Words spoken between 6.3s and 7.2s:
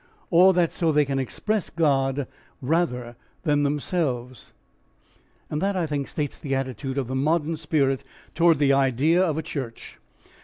the attitude of the